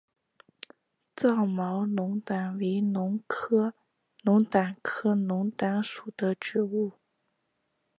[1.15, 3.19] 糙毛龙胆为龙
[4.49, 6.93] 胆科龙胆属的植物。